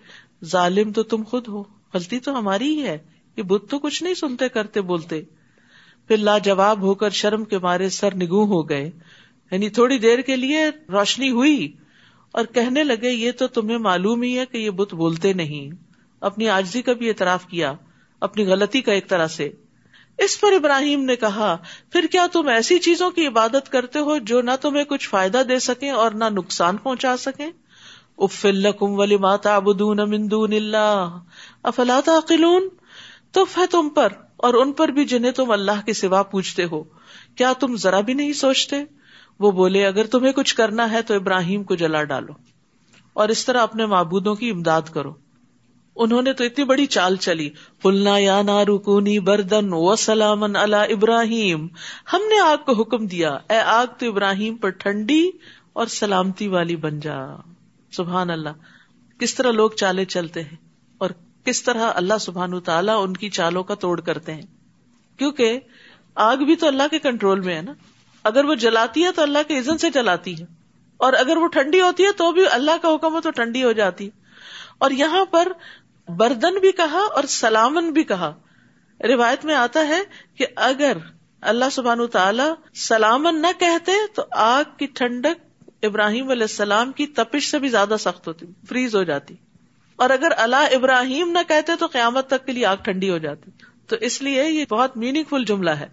[0.46, 1.64] ظالم تو تم خود ہو،
[1.94, 2.98] غلطی تو ہماری ہی ہے،
[3.38, 5.22] یہ بت تو کچھ نہیں سنتے، کرتے، بولتے۔
[6.08, 8.92] پھر لاجواب ہو کر شرم کے مارے سر نگو ہو گئے۔
[9.52, 11.74] یعنی تھوڑی دیر کے لیے روشنی ہوئی
[12.32, 15.76] اور کہنے لگے، یہ تو تمہیں معلوم ہی ہے کہ یہ بت بولتے نہیں۔
[16.22, 17.74] اپنی آجزی کا بھی اعتراف کیا،
[18.20, 19.50] اپنی غلطی کا ایک طرح سے۔
[20.18, 21.58] اس پر ابراہیم نے کہا،
[21.92, 25.60] پھر کیا تم ایسی چیزوں کی عبادت کرتے ہو جو نہ تمہیں کچھ فائدہ دے
[25.60, 27.52] سکیں اور نہ نقصان پہنچا سکیں؟
[28.18, 31.20] افلکم ولی ماتا ابدون امندون اللہ
[31.64, 32.70] افلا تعقلون؟
[33.32, 34.08] تو ہے تم پر
[34.38, 36.84] اور ان پر بھی جنہیں تم اللہ کے سوا پوچھتے ہو۔
[37.36, 38.76] کیا تم ذرا بھی نہیں سوچتے؟
[39.40, 42.34] وہ بولے، اگر تمہیں کچھ کرنا ہے تو ابراہیم کو جلا ڈالو
[43.14, 45.14] اور اس طرح اپنے معبودوں کی امداد کرو۔
[45.96, 47.50] انہوں نے تو اتنی بڑی چال چلی۔
[47.82, 51.68] پلنا یا نا رکونی بردن و سلامن اللہ ابراہیم۔
[52.14, 55.30] ہم نے آگ کو حکم دیا، اے آگ تو ابراہیم پر ٹھنڈی
[55.74, 57.26] اور سلامتی والی بن جا۔
[57.92, 58.50] سبحان اللہ،
[59.20, 60.56] کس طرح لوگ چالے چلتے ہیں
[60.98, 61.10] اور
[61.46, 64.42] کس طرح اللہ سبحان تعالیٰ ان کی چالوں کا توڑ کرتے ہیں۔
[65.18, 65.60] کیونکہ
[66.16, 67.74] آگ بھی تو اللہ کے کنٹرول میں ہے نا۔
[68.24, 70.46] اگر وہ جلاتی ہے تو اللہ کے عزن سے جلاتی ہے
[70.98, 73.72] اور اگر وہ ٹھنڈی ہوتی ہے تو بھی اللہ کا حکم ہو تو ٹھنڈی ہو
[73.72, 74.10] جاتی
[74.78, 75.48] اور یہاں پر
[76.18, 78.34] بردن بھی کہا اور سلامن بھی کہا۔
[79.00, 80.02] روایت میں آتا ہے
[80.36, 80.98] کہ اگر
[81.42, 87.52] اللہ سبحان تعالی سلامن نہ کہتے تو آگ کی ٹھنڈک ابراہیم علیہ السلام کی تپش
[87.52, 89.36] سے بھی زیادہ سخت ہوتی، فریز ہو جاتی۔
[89.96, 93.52] اور اگر اللہ ابراہیم نہ کہتے تو قیامت تک کے لیے آگ ٹھنڈی ہو جاتی۔
[93.88, 95.88] تو اس لیے یہ بہت میننگ فل جملہ ہے۔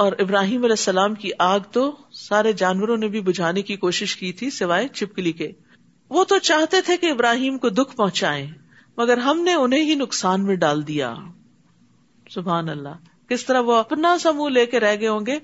[0.00, 4.32] اور ابراہیم علیہ السلام کی آگ تو سارے جانوروں نے بھی بجھانے کی کوشش کی
[4.32, 5.52] تھی سوائے چپکلی کے۔
[6.08, 8.46] وہ تو چاہتے تھے کہ ابراہیم کو دکھ پہنچائے
[8.96, 11.14] مگر ہم نے انہیں ہی نقصان میں ڈال دیا۔
[12.30, 15.38] سبحان اللہ۔ کس طرح وہ اپنا سا منہ لے کے رہ گئے ہوں گے؟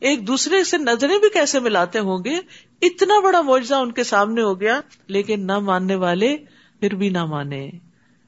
[0.00, 2.40] ایک دوسرے سے نظریں بھی کیسے ملاتے ہوں گے؟
[2.82, 6.36] اتنا بڑا معاوضہ ان کے سامنے ہو گیا، لیکن نہ ماننے والے
[6.80, 7.70] پھر بھی نہ مانے۔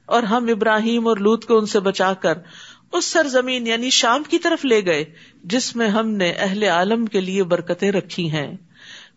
[0.05, 2.37] اور ہم ابراہیم اور لوت کو ان سے بچا کر
[2.91, 5.05] اس سرزمین یعنی شام کی طرف لے گئے،
[5.43, 8.57] جس میں ہم نے اہل عالم کے لیے برکتیں رکھی ہیں۔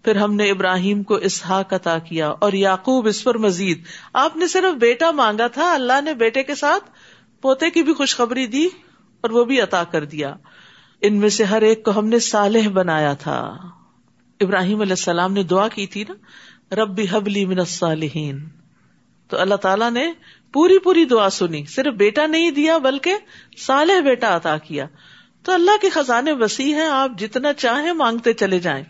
[0.04, 3.82] پھر ہم نے ابراہیم کو اسحاق عطا کیا اور یعقوب اس پر مزید۔
[4.12, 6.90] آپ نے صرف بیٹا مانگا تھا، اللہ نے بیٹے کے ساتھ
[7.42, 8.66] پوتے کی بھی خوشخبری دی
[9.20, 10.34] اور وہ بھی عطا کر دیا۔
[11.02, 13.56] ان میں سے ہر ایک کو ہم نے صالح بنایا تھا۔
[14.40, 16.14] ابراہیم علیہ السلام نے دعا کی تھی نا،
[16.74, 18.48] ربی حبلی من الصالحین۔
[19.28, 20.12] تو اللہ تعالیٰ نے
[20.52, 23.14] پوری پوری دعا سنی صرف بیٹا نہیں دیا بلکہ
[23.58, 24.87] صالح بیٹا عطا کیا
[25.42, 28.84] تو اللہ کے خزانے وسیع ہیں، آپ جتنا چاہیں مانگتے چلے جائیں۔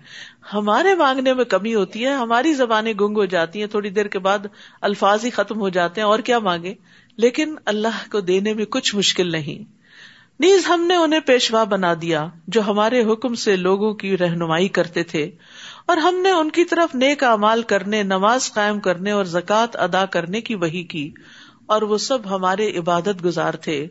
[0.53, 4.18] ہمارے مانگنے میں کمی ہوتی ہے، ہماری زبانیں گنگ ہو جاتی ہیں، تھوڑی دیر کے
[4.18, 4.38] بعد
[4.81, 6.75] الفاظ ہی ختم ہو جاتے ہیں، اور کیا مانگے؟
[7.16, 9.73] لیکن اللہ کو دینے میں کچھ مشکل نہیں۔
[10.40, 15.03] نیز ہم نے انہیں پیشوا بنا دیا جو ہمارے حکم سے لوگوں کی رہنمائی کرتے
[15.03, 15.31] تھے۔
[15.87, 20.07] اور ہم نے ان کی طرف نیک امال کرنے، نماز قائم کرنے اور زکوٰۃ ادا
[20.07, 21.11] کرنے کی وہی کی
[21.66, 23.87] اور وہ سب ہمارے عبادت گزار تھے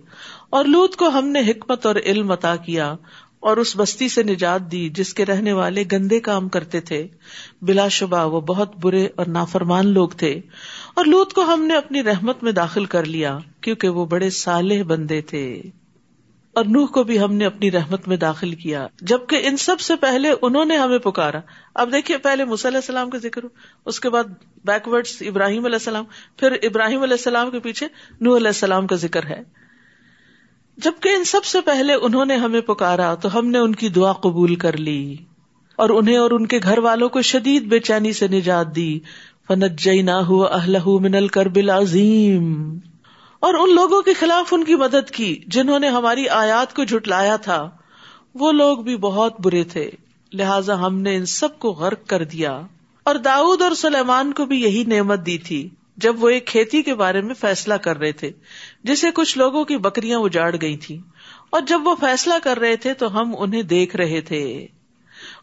[0.50, 2.96] اور لوت کو ہم نے حکمت اور علم عطا کیا
[3.40, 7.08] اور اس بستی سے نجات دی جس کے رہنے والے گندے کام کرتے تھے۔
[7.62, 10.42] بلا شبہ وہ بہت برے اور نافرمان لوگ تھے
[10.96, 14.84] اور لوت کو ہم نے اپنی رحمت میں داخل کر لیا کیونکہ وہ بڑے سالح
[14.84, 15.62] بندے تھے۔
[16.56, 19.96] اور نوح کو بھی ہم نے اپنی رحمت میں داخل کیا۔ جبکہ ان سب سے
[19.96, 21.40] پہلے انہوں نے ہمیں پکارا۔
[21.76, 23.50] اب دیکھیے، پہلے علیہ السلام کا ذکر ہو،
[23.86, 24.24] اس کے بعد
[24.66, 26.04] بیکورڈ ابراہیم علیہ السلام،
[26.38, 27.88] پھر ابراہیم علیہ السلام کے پیچھے
[28.22, 29.44] نوح علیہ السلام کا ذکر ہے۔
[30.78, 34.12] جبکہ ان سب سے پہلے انہوں نے ہمیں پکارا، تو ہم نے ان کی دعا
[34.12, 35.16] قبول کر لی۔
[35.76, 39.00] اور انہیں اور ان کے گھر والوں کو شدید بے چینی سے نجات دی۔
[39.48, 40.12] فنت جئی نہ
[40.88, 42.78] من الکرب عظیم
[43.44, 47.36] اور ان لوگوں کے خلاف ان کی مدد کی جنہوں نے ہماری آیات کو جھٹلایا
[47.36, 47.70] تھا،
[48.36, 49.92] وہ لوگ بھی بہت برے تھے۔
[50.34, 52.62] لہذا ہم نے ان سب کو غرق کر دیا۔
[53.04, 56.96] اور داؤد اور سلیمان کو بھی یہی نعمت دی تھی، جب وہ ایک کھیتی کے
[56.96, 58.32] بارے میں فیصلہ کر رہے تھے،
[58.84, 61.00] جسے کچھ لوگوں کی بکریاں اجاڑ گئی تھی
[61.50, 64.68] اور جب وہ فیصلہ کر رہے تھے تو ہم انہیں دیکھ رہے تھے۔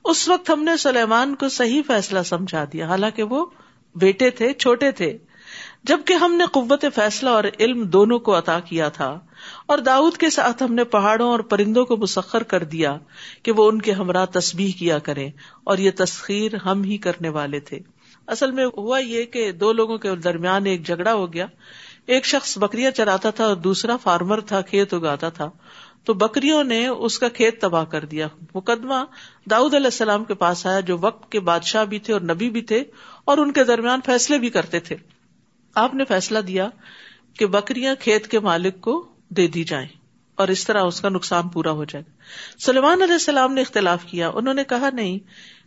[0.05, 3.47] اس وقت ہم نے سلیمان کو صحیح فیصلہ سمجھا دیا۔ حالانکہ وہ
[3.95, 5.19] بیٹے تھے، چھوٹے تھے۔
[5.85, 9.19] جبکہ ہم نے قوت فیصلہ اور علم دونوں کو عطا کیا تھا،
[9.67, 12.97] اور داؤد کے ساتھ ہم نے پہاڑوں اور پرندوں کو مسخر کر دیا
[13.43, 15.29] کہ وہ ان کے ہمراہ تسبیح کیا کرے
[15.65, 17.79] اور یہ تسخیر ہم ہی کرنے والے تھے۔
[18.29, 21.47] اصل میں ہوا یہ کہ دو لوگوں کے درمیان ایک جھگڑا ہو گیا۔
[22.07, 25.51] ایک شخص بکریاں چراتا تھا اور دوسرا فارمر تھا، کھیت اگاتا تھا۔
[26.05, 29.05] تو بکریوں نے اس کا کھیت تباہ کر دیا۔ مقدمہ
[29.51, 32.63] داؤد علیہ السلام کے پاس آیا، جو وقت کے بادشاہ بھی تھے اور نبی بھی
[32.63, 32.83] تھے،
[33.25, 34.97] اور ان کے درمیان فیصلے بھی کرتے تھے۔
[35.75, 36.69] آپ نے فیصلہ دیا
[37.39, 39.89] کہ بکریاں کھیت کے مالک کو دے دی جائیں
[40.35, 42.11] اور اس طرح اس کا نقصان پورا ہو جائے گا۔
[42.59, 45.19] سلیمان علیہ السلام نے اختلاف کیا۔ انہوں نے کہا، نہیں،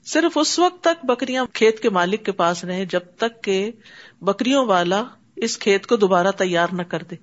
[0.05, 3.71] صرف اس وقت تک بکریاں کھیت کے مالک کے پاس رہے جب تک کہ
[4.21, 5.03] بکریوں والا
[5.35, 7.15] اس کھیت کو دوبارہ تیار نہ کر دے۔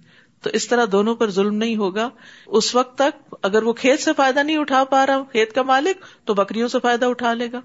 [0.43, 2.09] تو اس طرح دونوں پر ظلم نہیں ہوگا۔
[2.47, 6.27] اس وقت تک اگر وہ کھیت سے فائدہ نہیں اٹھا پا رہا کھیت کا مالک،
[6.27, 7.61] تو بکریوں سے فائدہ اٹھا لے گا۔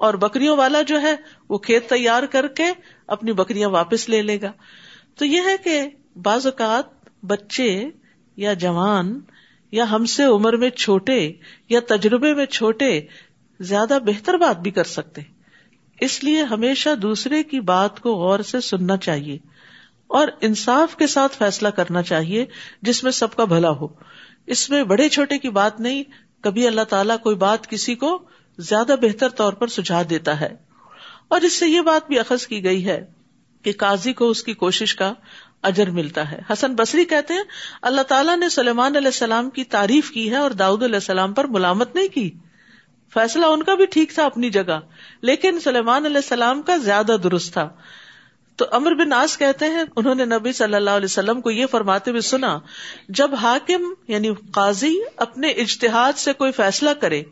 [0.00, 1.14] اور بکریوں والا جو ہے
[1.48, 2.64] وہ کھیت تیار کر کے
[3.06, 4.52] اپنی بکریاں واپس لے لے گا۔
[5.14, 5.82] تو یہ ہے کہ
[6.22, 7.84] بعض اوقات بچے
[8.36, 9.20] یا جوان
[9.72, 11.32] یا ہم سے عمر میں چھوٹے
[11.68, 13.00] یا تجربے میں چھوٹے
[13.60, 15.22] زیادہ بہتر بات بھی کر سکتے۔
[16.00, 19.38] اس لیے ہمیشہ دوسرے کی بات کو غور سے سننا چاہیے
[20.06, 22.46] اور انصاف کے ساتھ فیصلہ کرنا چاہیے
[22.82, 23.86] جس میں سب کا بھلا ہو۔
[24.46, 26.02] اس میں بڑے چھوٹے کی بات نہیں،
[26.40, 28.22] کبھی اللہ تعالیٰ کوئی بات کسی کو
[28.58, 30.56] زیادہ بہتر طور پر سجھا دیتا ہے۔
[31.28, 33.04] اور اس سے یہ بات بھی اخذ کی گئی ہے
[33.62, 35.12] کہ قاضی کو اس کی کوشش کا
[35.62, 37.42] اجر ملتا ہے۔ حسن بصری کہتے ہیں،
[37.82, 41.44] اللہ تعالیٰ نے سلیمان علیہ السلام کی تعریف کی ہے اور داؤد علیہ السلام پر
[41.44, 42.30] ملامت نہیں کی۔
[43.14, 44.80] فیصلہ ان کا بھی ٹھیک تھا اپنی جگہ،
[45.20, 47.68] لیکن سلیمان علیہ السلام کا زیادہ درست تھا۔
[48.56, 51.66] تو امر بن ناس کہتے ہیں، انہوں نے نبی صلی اللہ علیہ وسلم کو یہ
[51.66, 52.58] فرماتے ہوئے سنا،
[53.08, 57.22] جب حاکم یعنی قاضی اپنے اجتہاد سے کوئی فیصلہ کرے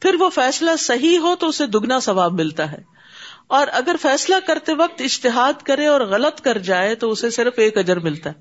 [0.00, 2.98] پھر وہ فیصلہ صحیح ہو تو اسے دگنا ثواب ملتا ہے۔
[3.46, 7.78] اور اگر فیصلہ کرتے وقت اشتہاد کرے اور غلط کر جائے تو اسے صرف ایک
[7.78, 8.34] اجر ملتا ہے۔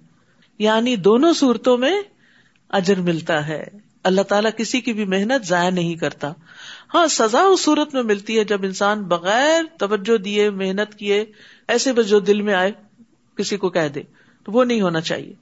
[0.59, 2.01] یعنی دونوں صورتوں میں
[2.69, 3.63] اجر ملتا ہے۔
[4.03, 6.33] اللہ تعالیٰ کسی کی بھی محنت ضائع نہیں کرتا۔
[6.93, 11.25] ہاں سزا اس صورت میں ملتی ہے جب انسان بغیر توجہ دیے، محنت کیے،
[11.67, 12.71] ایسے بس جو دل میں آئے،
[13.37, 14.01] کسی کو کہہ دے۔
[14.43, 15.33] تو وہ نہیں ہونا چاہیے۔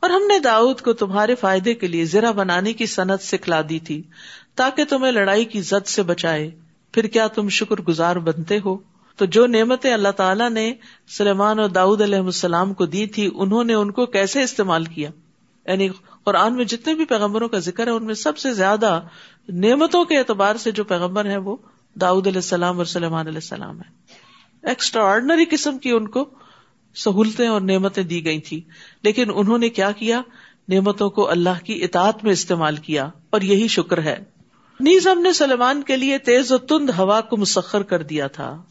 [0.00, 3.78] اور ہم نے داؤد کو تمہارے فائدے کے لیے زرا بنانے کی صنعت سکھلا دی
[3.78, 4.02] تھی
[4.54, 6.50] تاکہ تمہیں لڑائی کی زد سے بچائے۔
[6.92, 8.76] پھر کیا تم شکر گزار بنتے ہو؟
[9.16, 10.74] تو جو نعمتیں اللہ تعالیٰ نے
[11.08, 15.10] سلیمان اور داؤد علیہ السلام کو دی تھی، انہوں نے ان کو کیسے استعمال کیا؟
[15.66, 15.88] یعنی
[16.24, 19.00] قرآن میں جتنے بھی پیغمبروں کا ذکر ہے، ان میں سب سے زیادہ
[19.48, 21.56] نعمتوں کے اعتبار سے جو پیغمبر ہیں وہ
[21.94, 23.90] داؤد علیہ السلام اور سلیمان علیہ السلام ہے
[24.62, 26.24] ایکسٹرا آرڈنری قسم کی ان کو
[26.98, 28.60] سہولتیں اور نعمتیں دی گئی تھی۔
[29.02, 30.22] لیکن انہوں نے کیا کیا؟
[30.68, 34.24] نعمتوں کو اللہ کی اطاعت میں استعمال کیا، اور یہی شکر ہے۔
[34.80, 38.62] نیز ہم نے سلیمان کے لیے تیز و تند ہوا کو مسخر کر دیا تھا۔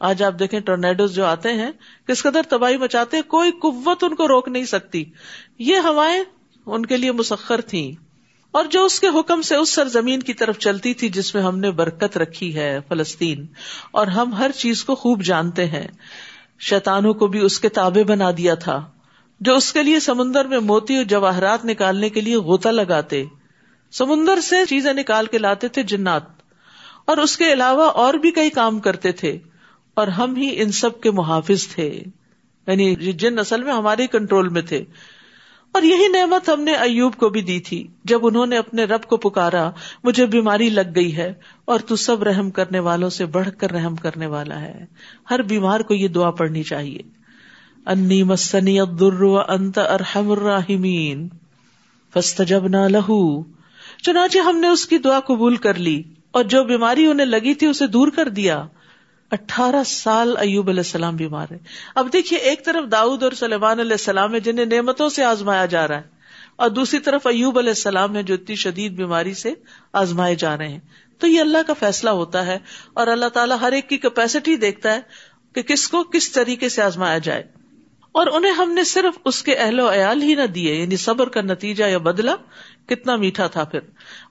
[0.00, 1.70] آج آپ دیکھیں ٹورنیڈوز جو آتے ہیں،
[2.06, 5.04] کس قدر تباہی مچاتے کوئی قوت ان کو روک نہیں سکتی۔
[5.58, 6.24] یہ ہوائیں
[6.66, 7.92] ان کے لیے مسخر تھیں۔
[8.50, 11.58] اور جو اس کے حکم سے اس سرزمین کی طرف چلتی تھی جس میں ہم
[11.58, 13.46] نے برکت رکھی ہے فلسطین،
[13.90, 15.88] اور ہم ہر چیز کو خوب جانتے ہیں۔
[16.60, 18.84] شیتانوں کو بھی اس کے تابے بنا دیا تھا،
[19.40, 23.24] جو اس کے لیے سمندر میں موتی اور جواہرات نکالنے کے لیے غوطہ لگاتے۔
[23.92, 26.22] سمندر سے چیزیں نکال کے لاتے تھے جنات،
[27.06, 29.38] اور اس کے علاوہ اور بھی کئی کام کرتے تھے،
[29.96, 31.88] اور ہم ہی ان سب کے محافظ تھے۔
[32.66, 34.84] یعنی جن اصل میں ہمارے کنٹرول میں تھے۔
[35.74, 39.02] اور یہی نعمت ہم نے ایوب کو بھی دی تھی۔ جب انہوں نے اپنے رب
[39.02, 39.70] کو پکارا،
[40.04, 41.34] مجھے بیماری لگ گئی ہے
[41.64, 44.86] اور تو سب رحم کرنے والوں سے بڑھ کر رحم کرنے والا ہے۔
[45.30, 46.98] ہر بیمار کو یہ دعا پڑھنی چاہیے۔
[47.86, 51.28] انی مسنی انت ارحم الراحمین۔
[52.14, 53.42] فاستجبنا لہو
[54.02, 57.66] چنانچہ ہم نے اس کی دعا قبول کر لی اور جو بیماری انہیں لگی تھی
[57.66, 58.66] اسے دور کر دیا۔
[59.34, 61.58] اٹھارہ سال ایوب علیہ السلام بیمار ہے
[61.94, 65.86] اب دیکھیے، ایک طرف داؤد اور سلیمان علیہ السلام ہے جنہیں نعمتوں سے آزمایا جا
[65.88, 66.12] رہا ہے،
[66.56, 69.52] اور دوسری طرف ایوب علیہ السلام ہے جو اتنی شدید بیماری سے
[69.94, 70.80] آزمائے جا رہے ہیں۔
[71.20, 72.58] تو یہ اللہ کا فیصلہ ہوتا ہے،
[72.92, 75.00] اور اللہ تعالیٰ ہر ایک کی کیپیسٹی دیکھتا ہے
[75.54, 77.42] کہ کس کو کس طریقے سے آزمایا جائے۔
[78.14, 81.28] اور انہیں ہم نے صرف اس کے اہل و عیال ہی نہ دیے یعنی صبر
[81.28, 82.34] کا نتیجہ یا بدلا
[82.86, 83.80] کتنا میٹھا تھا پھر،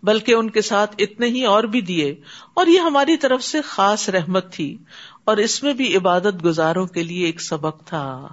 [0.03, 2.15] بلکہ ان کے ساتھ اتنے ہی اور بھی دیے۔
[2.53, 4.77] اور یہ ہماری طرف سے خاص رحمت تھی،
[5.23, 8.27] اور اس میں بھی عبادت گزاروں کے لیے ایک سبق تھا۔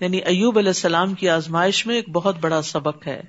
[0.00, 3.22] یعنی ایوب علیہ السلام کی آزمائش میں ایک بہت بڑا سبق ہے۔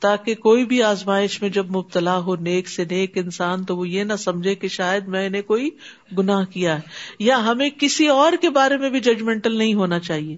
[0.00, 4.04] تاکہ کوئی بھی آزمائش میں جب مبتلا ہو نیک سے نیک انسان، تو وہ یہ
[4.04, 5.70] نہ سمجھے کہ شاید میں نے کوئی
[6.18, 6.80] گناہ کیا ہے۔
[7.18, 10.36] یا ہمیں کسی اور کے بارے میں بھی ججمنٹل نہیں ہونا چاہیے۔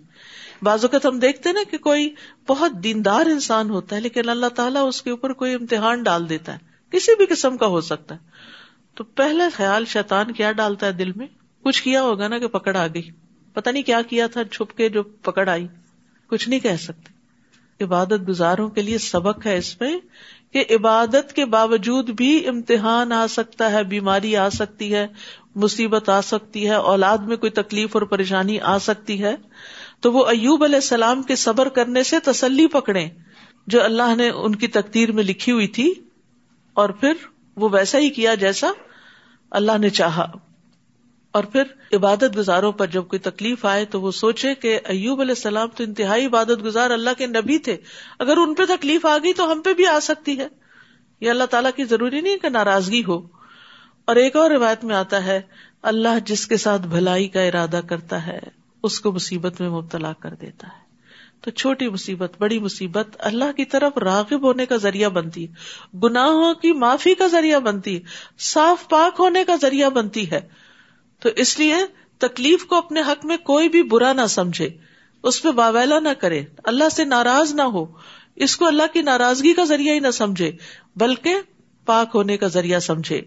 [0.63, 2.15] بعض اوقات ہم دیکھتے نا کہ کوئی
[2.47, 6.53] بہت دیندار انسان ہوتا ہے، لیکن اللہ تعالیٰ اس کے اوپر کوئی امتحان ڈال دیتا
[6.53, 6.59] ہے۔
[6.91, 8.21] کسی بھی قسم کا ہو سکتا ہے۔
[8.95, 11.27] تو پہلا خیال شیطان کیا ڈالتا ہے دل میں؟
[11.65, 13.11] کچھ کیا ہوگا نا کہ پکڑ آ گئی۔
[13.53, 15.67] پتا نہیں کیا کیا تھا، چھپ کے جو پکڑ آئی۔
[16.27, 17.19] کچھ نہیں کہہ سکتے۔
[17.85, 19.99] عبادت گزاروں کے لیے سبق ہے اس میں
[20.53, 25.07] کہ عبادت کے باوجود بھی امتحان آ سکتا ہے، بیماری آ سکتی ہے،
[25.55, 29.37] مصیبت آ سکتی ہے، اولاد میں کوئی تکلیف اور پریشانی آ سکتی ہے۔
[30.01, 33.09] تو وہ ایوب علیہ السلام کے صبر کرنے سے تسلی پکڑے
[33.67, 35.95] جو اللہ نے ان کی تقدیر میں لکھی ہوئی تھی
[36.75, 37.13] اور پھر
[37.57, 38.71] وہ ویسا ہی کیا جیسا
[39.51, 40.33] اللہ نے چاہا۔
[41.33, 45.35] اور پھر عبادت گزاروں پر جب کوئی تکلیف آئے تو وہ سوچے کہ ایوب علیہ
[45.37, 47.77] السلام تو انتہائی عبادت گزار اللہ کے نبی تھے۔
[48.19, 50.49] اگر ان پہ تکلیف آ گئی تو ہم پہ بھی آ سکتی ہے۔
[51.21, 53.27] یہ اللہ تعالیٰ کی ضروری نہیں کہ ناراضگی ہو۔
[54.05, 55.41] اور ایک اور روایت میں آتا ہے،
[55.83, 60.35] اللہ جس کے ساتھ بھلائی کا ارادہ کرتا ہے۔ اس کو مصیبت میں مبتلا کر
[60.35, 60.89] دیتا ہے۔
[61.41, 65.53] تو چھوٹی مصیبت، بڑی مصیبت اللہ کی طرف راغب ہونے کا ذریعہ بنتی ہے
[65.99, 68.01] گناہوں کی معافی کا ذریعہ بنتی ہے
[68.39, 70.41] صاف پاک ہونے کا ذریعہ بنتی ہے۔
[71.21, 71.75] تو اس لیے
[72.19, 74.69] تکلیف کو اپنے حق میں کوئی بھی برا نہ سمجھے،
[75.23, 77.87] اس پہ باویلا نہ کرے، اللہ سے ناراض نہ ہو۔
[78.37, 80.53] اس کو اللہ کی ناراضگی کا ذریعہ ہی نہ سمجھے،
[80.97, 81.35] بلکہ
[81.85, 83.21] پاک ہونے کا ذریعہ سمجھے۔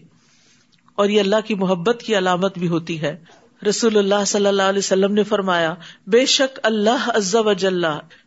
[0.94, 4.78] اور یہ اللہ کی محبت کی علامت بھی ہوتی ہے۔ رسول اللہ صلی اللہ علیہ
[4.78, 5.74] وسلم نے فرمایا،
[6.06, 7.84] بے شک اللہ عز و جل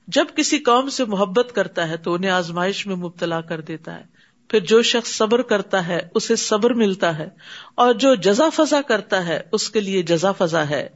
[0.08, 4.04] جب کسی قوم سے محبت کرتا ہے تو انہیں آزمائش میں مبتلا کر دیتا ہے۔
[4.50, 7.30] پھر جو شخص صبر کرتا ہے، اسے صبر ملتا ہے،
[7.76, 10.90] اور جو جزا فضا کرتا ہے، اس کے لیے جزا فضا ہے۔